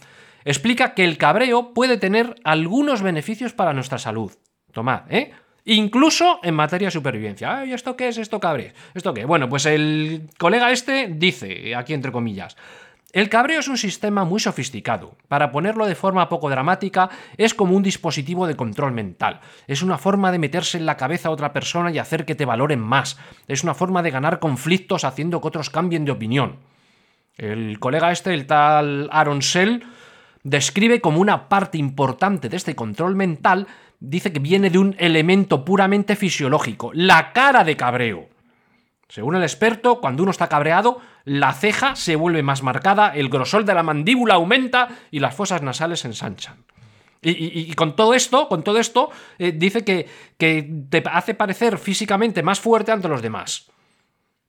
[0.45, 4.33] explica que el cabreo puede tener algunos beneficios para nuestra salud.
[4.73, 5.33] Tomad, ¿eh?
[5.65, 7.59] Incluso en materia de supervivencia.
[7.59, 8.19] Ay, ¿esto qué es?
[8.19, 8.73] ¿Esto cabreo?
[8.95, 9.25] ¿Esto qué?
[9.25, 12.57] Bueno, pues el colega este dice, aquí entre comillas,
[13.13, 15.15] el cabreo es un sistema muy sofisticado.
[15.29, 19.41] Para ponerlo de forma poco dramática, es como un dispositivo de control mental.
[19.67, 22.47] Es una forma de meterse en la cabeza a otra persona y hacer que te
[22.47, 23.19] valoren más.
[23.49, 26.57] Es una forma de ganar conflictos haciendo que otros cambien de opinión.
[27.37, 29.85] El colega este, el tal Aaron Sell,
[30.43, 33.67] describe como una parte importante de este control mental,
[34.03, 38.29] dice que viene de un elemento puramente fisiológico, la cara de cabreo.
[39.09, 43.65] Según el experto, cuando uno está cabreado, la ceja se vuelve más marcada, el grosor
[43.65, 46.65] de la mandíbula aumenta y las fosas nasales se ensanchan.
[47.25, 52.43] Y, con todo esto, con todo esto, eh, dice que, que, te hace parecer físicamente
[52.43, 53.71] más fuerte ante los demás.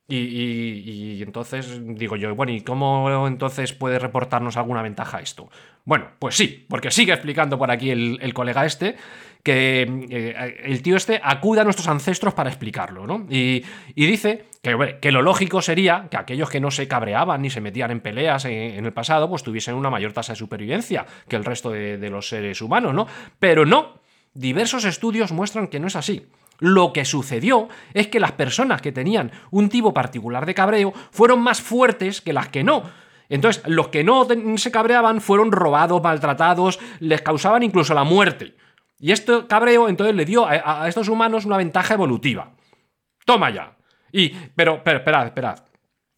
[0.08, 5.52] Y, entonces digo yo, bueno, ¿y cómo entonces puede reportarnos alguna ventaja esto?
[5.86, 8.96] Bueno, pues sí, porque sigue explicando por aquí el colega este
[9.44, 13.26] que eh, el tío este acude a nuestros ancestros para explicarlo, ¿no?
[13.30, 17.60] Y, dice que, que, lo lógico sería que aquellos que no se cabreaban ni se
[17.60, 21.44] metían en peleas en, el pasado, pues tuviesen una mayor tasa de supervivencia que el
[21.44, 23.06] resto de, de los seres humanos, ¿no?
[23.38, 24.00] Pero no,
[24.34, 26.26] diversos estudios muestran que no es así.
[26.60, 31.42] Lo que sucedió es que las personas que tenían un tipo particular de cabreo fueron
[31.42, 32.84] más fuertes que las que no.
[33.28, 34.26] Entonces, los que no
[34.56, 38.54] se cabreaban fueron robados, maltratados, les causaban incluso la muerte.
[39.04, 42.54] Y este cabreo entonces le dio a, estos humanos una ventaja evolutiva.
[43.26, 43.76] Toma ya.
[44.14, 45.60] Y, pero, pero, esperad, esperad.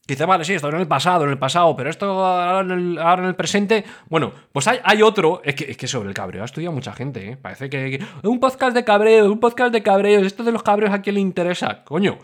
[0.07, 3.35] Dice, vale, sí, esto en el pasado, en el pasado, pero esto ahora en el,
[3.35, 3.83] presente.
[4.07, 5.41] Bueno, pues hay, hay otro.
[5.43, 7.37] Es que, es que, sobre el cabreo ha estudiado mucha gente, ¿eh?
[7.37, 10.23] Parece que, Un podcast de cabreo, un podcast de cabreos.
[10.23, 12.19] Esto de los cabreos a quién le interesa, coño.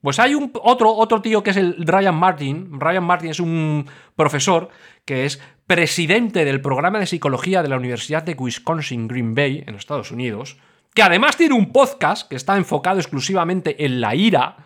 [0.00, 2.78] Pues hay un, otro, otro tío que es el Ryan Martin.
[2.78, 4.68] Ryan Martin es un profesor
[5.04, 9.74] que es presidente del programa de psicología de la Universidad de Wisconsin Green Bay, en
[9.74, 10.58] Estados Unidos,
[10.94, 14.56] que además tiene un podcast que está enfocado exclusivamente en la ira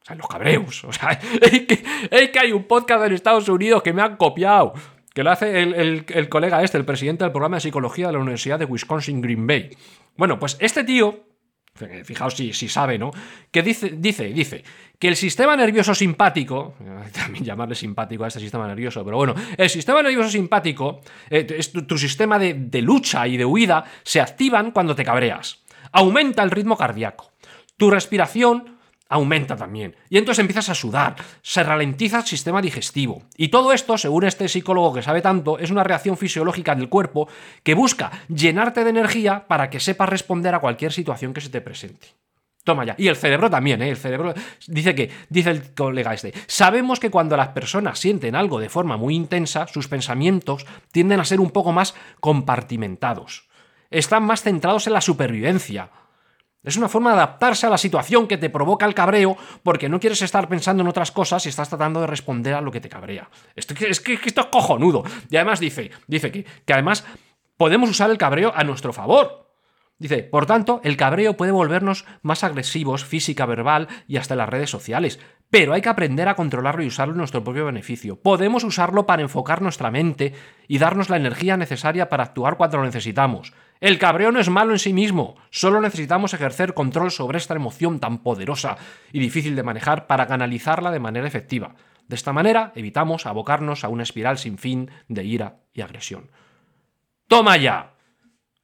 [0.00, 0.84] o sea, los cabreos.
[0.84, 4.72] O sea, es que, hay un podcast en Estados Unidos que me han copiado.
[5.12, 8.58] Que lo hace el, colega este, el presidente del programa de psicología de la Universidad
[8.58, 9.70] de Wisconsin Green Bay.
[10.16, 11.24] Bueno, pues este tío,
[12.04, 13.10] fijaos si, si sabe, ¿no?
[13.50, 14.64] Que dice, dice, dice
[14.98, 16.74] que el sistema nervioso simpático,
[17.12, 21.98] también llamarle simpático a este sistema nervioso, pero bueno, el sistema nervioso simpático, eh, tu,
[21.98, 25.62] sistema de, de lucha y de huida, se activan cuando te cabreas.
[25.92, 27.32] Aumenta el ritmo cardíaco.
[27.76, 28.75] Tu respiración
[29.08, 29.96] aumenta también.
[30.08, 33.22] Y entonces empiezas a sudar, se ralentiza el sistema digestivo.
[33.36, 37.28] Y todo esto, según este psicólogo que sabe tanto, es una reacción fisiológica del cuerpo
[37.62, 41.60] que busca llenarte de energía para que sepas responder a cualquier situación que se te
[41.60, 42.08] presente.
[42.64, 42.96] Toma ya.
[42.98, 43.90] Y el cerebro también, ¿eh?
[43.90, 44.34] El cerebro
[44.66, 48.96] dice que, dice el colega este, sabemos que cuando las personas sienten algo de forma
[48.96, 53.46] muy intensa, sus pensamientos tienden a ser un poco más compartimentados.
[53.88, 55.90] Están más centrados en la supervivencia,
[56.66, 60.00] es una forma de adaptarse a la situación que te provoca el cabreo porque no
[60.00, 62.88] quieres estar pensando en otras cosas y estás tratando de responder a lo que te
[62.88, 63.30] cabrea.
[63.54, 65.04] Esto, es que esto es cojonudo.
[65.30, 67.04] Y además dice, dice que, que además
[67.56, 69.46] podemos usar el cabreo a nuestro favor.
[69.98, 74.68] Dice, por tanto, el cabreo puede volvernos más agresivos física, verbal y hasta las redes
[74.68, 78.20] sociales, pero hay que aprender a controlarlo y usarlo en nuestro propio beneficio.
[78.20, 80.34] Podemos usarlo para enfocar nuestra mente
[80.68, 83.54] y darnos la energía necesaria para actuar cuando lo necesitamos.
[83.80, 88.00] El cabreo no es malo en sí mismo, solo necesitamos ejercer control sobre esta emoción
[88.00, 88.78] tan poderosa
[89.12, 91.74] y difícil de manejar para canalizarla de manera efectiva.
[92.08, 96.30] De esta manera evitamos abocarnos a una espiral sin fin de ira y agresión.
[97.28, 97.95] ¡Toma ya!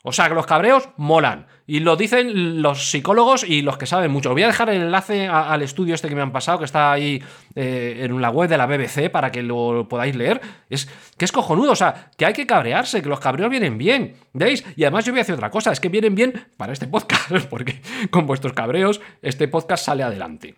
[0.05, 1.47] O sea que los cabreos molan.
[1.65, 4.33] Y lo dicen los psicólogos y los que saben mucho.
[4.33, 7.23] voy a dejar el enlace al estudio este que me han pasado, que está ahí
[7.55, 10.41] eh, en la web de la BBC para que lo podáis leer.
[10.69, 11.71] Es que es cojonudo.
[11.71, 14.17] O sea, que hay que cabrearse, que los cabreos vienen bien.
[14.33, 14.65] ¿Veis?
[14.75, 15.71] Y además yo voy a hacer otra cosa.
[15.71, 17.31] Es que vienen bien para este podcast.
[17.49, 20.57] Porque con vuestros cabreos este podcast sale adelante.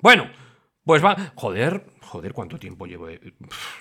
[0.00, 0.30] Bueno,
[0.84, 1.16] pues va.
[1.34, 3.08] Joder, Joder, ¿cuánto tiempo llevo?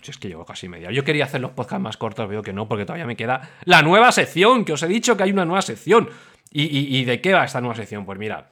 [0.02, 0.90] si es que llevo casi media.
[0.90, 3.82] Yo quería hacer los podcasts más cortos, veo que no, porque todavía me queda la
[3.82, 6.10] nueva sección, que os he dicho que hay una nueva sección.
[6.50, 8.06] ¿Y, de qué va esta nueva sección?
[8.06, 8.50] Pues mira,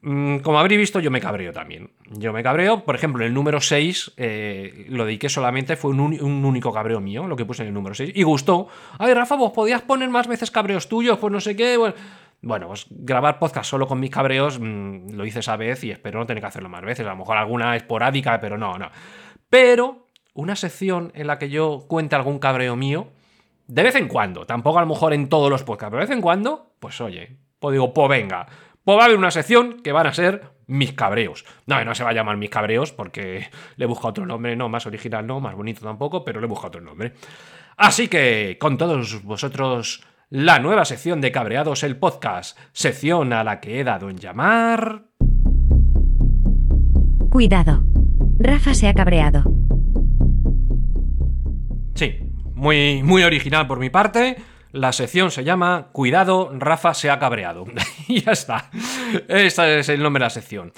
[0.00, 1.92] mm, como habréis visto, yo me cabreo también.
[2.10, 6.00] Yo me cabreo, por ejemplo, el número 6 eh, lo dediqué solamente, fue un,
[6.44, 8.66] único cabreo mío, lo que puse en el número 6, y gustó.
[8.98, 11.76] Ay, Rafa, vos podías poner más veces cabreos tuyos, pues no sé qué.
[11.76, 11.94] Bueno,
[12.42, 16.18] bueno, pues grabar podcast solo con mis cabreos mm, lo hice esa vez y espero
[16.18, 17.06] no tener que hacerlo más veces.
[17.06, 18.90] A lo mejor alguna esporádica, pero no, no.
[19.48, 23.08] Pero una sección en la que yo cuente algún cabreo mío,
[23.66, 26.16] de vez en cuando, tampoco a lo mejor en todos los podcasts, pero de vez
[26.16, 28.46] en cuando, pues oye, pues digo, pues venga,
[28.84, 31.44] pues va a haber una sección que van a ser mis cabreos.
[31.66, 34.86] No, no se va a llamar mis cabreos porque le busco otro nombre, no, más
[34.86, 37.14] original no, más bonito tampoco, pero le busco otro nombre.
[37.76, 43.60] Así que, con todos vosotros la nueva sección de Cabreados el Podcast, sección a la
[43.60, 45.04] que he dado en llamar...
[47.30, 47.84] Cuidado.
[48.38, 49.44] Rafa se ha cabreado.
[51.94, 52.18] Sí,
[52.54, 54.36] muy, muy original por mi parte.
[54.72, 57.64] La sección se llama Cuidado, Rafa se ha cabreado.
[58.08, 58.70] y ya está.
[59.28, 60.72] Este es el nombre de la sección.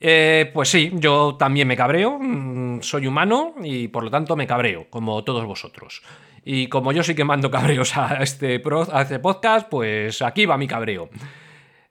[0.00, 4.46] Eh, pues sí, yo también me cabreo, mm, soy humano y por lo tanto me
[4.46, 6.02] cabreo, como todos vosotros.
[6.44, 10.56] Y como yo sí que mando cabreos a este, a este podcast, pues aquí va
[10.56, 11.10] mi cabreo.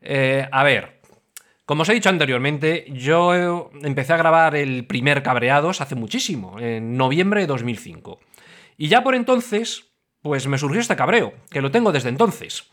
[0.01, 1.01] Eh, a ver,
[1.65, 6.95] como os he dicho anteriormente, yo empecé a grabar el primer Cabreados hace muchísimo, en
[6.95, 8.19] noviembre de 2005.
[8.77, 12.71] Y ya por entonces, pues me surgió este cabreo, que lo tengo desde entonces.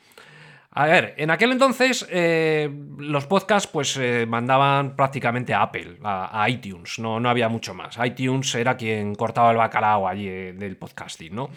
[0.76, 6.44] A ver, en aquel entonces eh, los podcasts pues eh, mandaban prácticamente a Apple, a,
[6.48, 7.96] iTunes, no, no había mucho más.
[8.04, 11.50] iTunes era quien cortaba el bacalao allí eh, del podcasting, ¿no?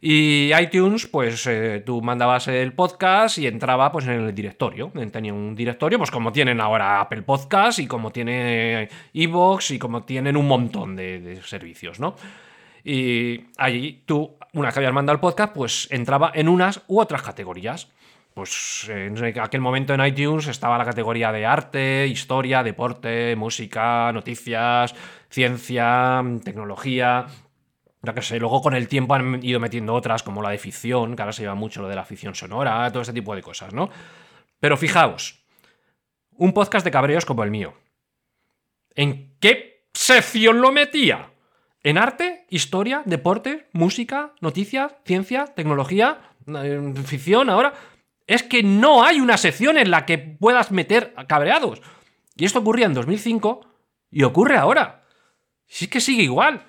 [0.00, 1.46] Y iTunes, pues
[1.84, 4.92] tú mandabas el podcast y entraba pues en el directorio.
[5.12, 10.04] Tenía un directorio, pues como tienen ahora Apple Podcast y como tiene Evox y como
[10.04, 12.14] tienen un montón de, servicios, ¿no?
[12.84, 17.22] Y allí tú, una que habías mandado el podcast, pues entraba en unas u otras
[17.22, 17.90] categorías.
[18.38, 24.94] Pues en aquel momento en iTunes estaba la categoría de arte, historia, deporte, música, noticias,
[25.28, 27.26] ciencia, tecnología.
[28.00, 31.16] Ya que sé, luego con el tiempo han ido metiendo otras, como la de ficción,
[31.16, 33.74] que ahora se lleva mucho lo de la ficción sonora, todo ese tipo de cosas,
[33.74, 33.90] ¿no?
[34.60, 35.44] Pero fijaos,
[36.30, 37.74] un podcast de cabreos como el mío.
[38.94, 41.32] ¿En qué sección lo metía?
[41.82, 47.74] ¿En arte, historia, deporte, música, noticias, ciencia, tecnología, eh, ficción ahora?
[48.28, 51.80] Es que no hay una sección en la que puedas meter cabreados.
[52.36, 53.66] Y esto ocurría en 2005
[54.12, 55.04] y ocurre ahora.
[55.66, 56.64] Si es que sigue igual.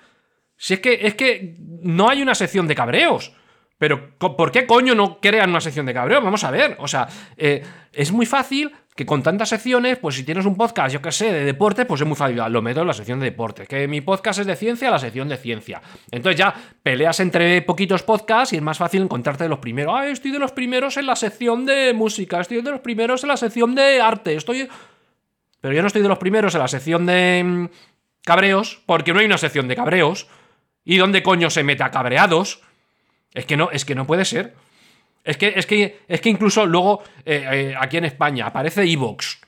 [0.56, 3.32] Si es que, es que no hay una sección de cabreos.
[3.80, 6.20] Pero, ¿por qué coño no crean una sección de cabreo?
[6.20, 6.76] Vamos a ver.
[6.80, 7.64] O sea, eh,
[7.94, 11.32] es muy fácil que con tantas secciones, pues si tienes un podcast, yo que sé,
[11.32, 12.42] de deporte, pues es muy fácil.
[12.50, 13.66] Lo meto en la sección de deporte.
[13.66, 15.80] Que mi podcast es de ciencia, la sección de ciencia.
[16.10, 19.94] Entonces ya peleas entre poquitos podcasts y es más fácil encontrarte de los primeros.
[19.96, 23.28] Ah, estoy de los primeros en la sección de música, estoy de los primeros en
[23.28, 24.68] la sección de arte, estoy.
[25.62, 27.68] Pero yo no estoy de los primeros en la sección de mm,
[28.26, 30.28] cabreos, porque no hay una sección de cabreos.
[30.84, 32.60] ¿Y dónde coño se mete a cabreados?
[33.34, 34.54] Es que no, es que no puede ser.
[35.24, 39.40] Es que, es que, es que incluso luego eh, eh, aquí en España aparece Evox.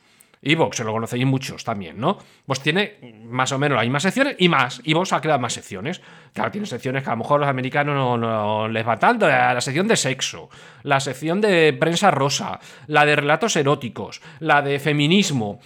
[0.44, 2.18] Evox, se lo conocéis muchos también, ¿no?
[2.44, 4.82] Pues tiene más o menos las mismas secciones y más.
[4.84, 6.02] Evox ha creado más secciones.
[6.34, 9.28] Claro, tiene secciones que a lo mejor los americanos no, les va tanto.
[9.28, 10.50] La, sección de sexo,
[10.82, 15.60] la sección de prensa rosa, la de relatos eróticos, la de feminismo.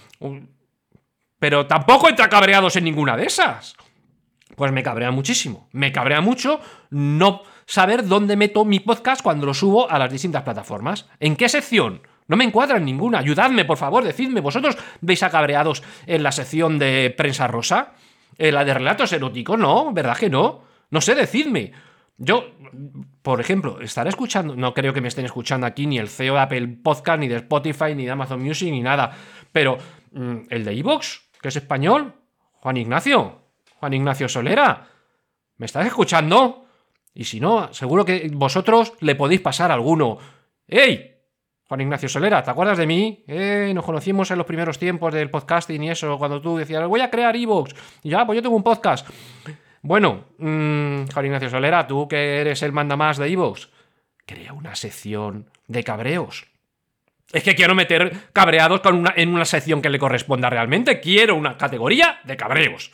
[1.39, 3.75] Pero tampoco entra cabreados en ninguna de esas.
[4.57, 5.69] Pues me cabrea muchísimo.
[5.73, 10.43] Me cabrea mucho no saber dónde meto mi podcast cuando lo subo a las distintas
[10.43, 11.09] plataformas.
[11.21, 12.01] ¿En qué sección?
[12.29, 13.19] No me encuadra en ninguna.
[13.19, 14.41] Ayudadme, por favor, decidme.
[14.41, 17.93] ¿Vosotros veis a cabreados en la sección de prensa rosa?
[18.39, 19.59] ¿En la de relatos eróticos?
[19.59, 20.63] No, ¿verdad que no?
[20.91, 21.73] No sé, decidme.
[22.19, 22.53] Yo,
[23.23, 26.41] por ejemplo, estaré escuchando, no creo que me estén escuchando aquí ni el CEO de
[26.41, 29.13] Apple Podcast, ni de Spotify, ni de Amazon Music, ni nada.
[29.53, 29.77] Pero
[30.13, 32.15] mm, el de Evox, que es español,
[32.53, 33.43] Juan Ignacio,
[33.79, 34.89] Juan Ignacio Solera,
[35.59, 36.66] ¿me estás escuchando?
[37.17, 40.19] Y si no, seguro que vosotros le podéis pasar a alguno.
[40.69, 41.15] ¡Ey!
[41.67, 43.25] Juan Ignacio Solera, ¿te acuerdas de mí?
[43.27, 47.01] Eh, nos conocimos en los primeros tiempos del podcasting y eso, cuando tú decías, voy
[47.01, 47.75] a crear Evox.
[48.03, 49.09] Y ya, pues yo tengo un podcast.
[49.81, 53.71] Bueno, mmm, Juan Ignacio Solera, tú que eres el manda más de Evox,
[54.27, 56.47] crea una sección de cabreos.
[57.33, 61.01] Es que quiero meter cabreados una, en una sección que le corresponda realmente.
[61.01, 62.93] Quiero una categoría de cabreos.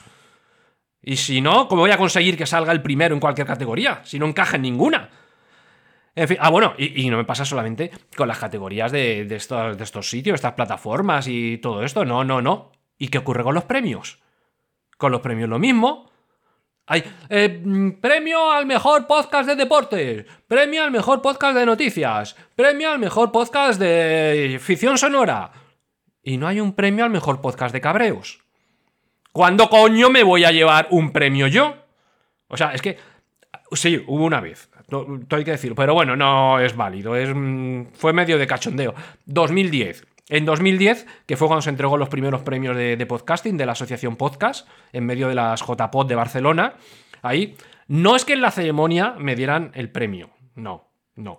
[1.03, 4.01] Y si no, ¿cómo voy a conseguir que salga el primero en cualquier categoría?
[4.05, 5.11] Si no encaja en ninguna.
[6.15, 10.03] En fin, ah, bueno, y, no me pasa solamente con las categorías de, estos, de
[10.03, 12.05] sitios, estas plataformas y todo esto.
[12.05, 12.71] No, no, no.
[12.99, 14.21] ¿Y qué ocurre con los premios?
[14.97, 16.11] Con los premios lo mismo.
[16.87, 22.37] Hay eh, mm, premio al mejor podcast de deportes, premio al mejor podcast de noticias,
[22.55, 25.51] premio al mejor podcast de ficción sonora.
[26.23, 28.41] Y no hay un premio al mejor podcast de cabreos.
[29.33, 31.75] ¿Cuándo coño me voy a llevar un premio yo?
[32.49, 32.99] O sea, es que.
[33.73, 34.71] Sí, hubo una vez.
[34.88, 35.75] Todo hay que decirlo.
[35.75, 37.16] Pero bueno, no es válido.
[37.16, 38.95] Es, mm, fue medio de cachondeo.
[39.25, 40.07] 2010.
[40.29, 43.73] En 2010, que fue cuando se entregó los primeros premios de, de podcasting de la
[43.73, 46.75] Asociación Podcast, en medio de las JPod de Barcelona,
[47.23, 47.57] ahí,
[47.88, 50.31] no es que en la ceremonia me dieran el premio.
[50.55, 51.38] No, no.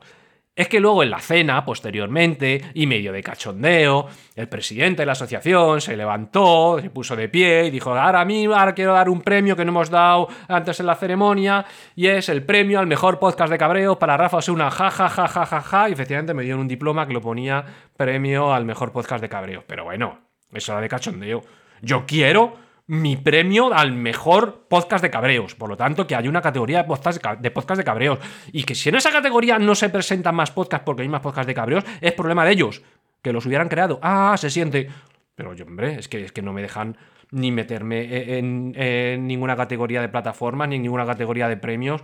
[0.55, 5.13] Es que luego en la cena, posteriormente, y medio de cachondeo, el presidente de la
[5.13, 9.09] asociación se levantó, se puso de pie y dijo, ahora a mí ahora quiero dar
[9.09, 12.85] un premio que no hemos dado antes en la ceremonia, y es el premio al
[12.85, 16.35] mejor podcast de cabreo para Rafa Osuna, ja, ja, ja, ja, ja, ja, y efectivamente
[16.35, 17.65] me dieron un diploma que lo ponía
[17.97, 19.63] premio al mejor podcast de cabreo.
[19.65, 20.19] Pero bueno,
[20.53, 21.41] eso era de cachondeo.
[21.81, 25.55] Yo quiero mi premio al mejor podcast de cabreos.
[25.55, 28.19] Por lo tanto, que hay una categoría de podcast de, de cabreos.
[28.51, 31.47] Y que si en esa categoría no se presentan más podcasts porque hay más podcasts
[31.47, 32.81] de cabreos, es problema de ellos.
[33.21, 33.99] Que los hubieran creado.
[34.01, 34.89] Ah, se siente.
[35.35, 36.97] Pero yo, hombre, es que, es que no me dejan
[37.31, 42.03] ni meterme en, ninguna categoría de plataformas, ni en ninguna categoría de premios.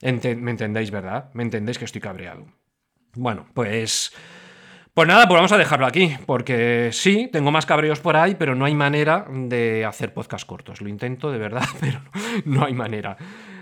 [0.00, 1.30] ¿Me entendéis, verdad?
[1.34, 2.46] ¿Me entendéis que estoy cabreado?
[3.14, 4.12] Bueno, pues...
[4.94, 8.54] Pues nada, pues vamos a dejarlo aquí, porque sí, tengo más cabreos por ahí, pero
[8.54, 10.82] no hay manera de hacer podcast cortos.
[10.82, 12.02] Lo intento de verdad, pero
[12.44, 13.16] no hay manera.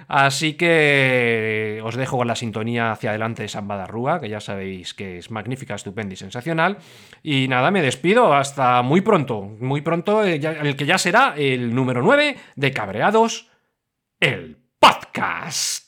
[0.09, 4.93] Así que os dejo con la sintonía hacia adelante de Samba Rúa, que ya sabéis
[4.93, 6.79] que es magnífica, estupenda y sensacional.
[7.23, 11.73] Y nada, me despido hasta muy pronto, muy pronto, eh, el que ya será el
[11.73, 13.49] número 9 de Cabreados,
[14.19, 15.80] el podcast.